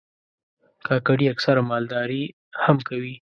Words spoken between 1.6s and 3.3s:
مالداري هم کوي.